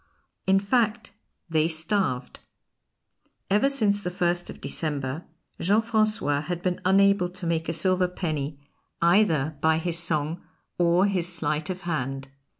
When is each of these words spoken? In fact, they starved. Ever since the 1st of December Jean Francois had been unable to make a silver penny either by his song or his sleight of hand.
In 0.47 0.59
fact, 0.59 1.11
they 1.47 1.67
starved. 1.67 2.39
Ever 3.51 3.69
since 3.69 4.01
the 4.01 4.09
1st 4.09 4.49
of 4.49 4.59
December 4.59 5.25
Jean 5.59 5.79
Francois 5.79 6.41
had 6.41 6.63
been 6.63 6.81
unable 6.83 7.29
to 7.29 7.45
make 7.45 7.69
a 7.69 7.73
silver 7.73 8.07
penny 8.07 8.59
either 8.99 9.59
by 9.61 9.77
his 9.77 9.99
song 9.99 10.41
or 10.79 11.05
his 11.05 11.31
sleight 11.31 11.69
of 11.69 11.81
hand. 11.81 12.29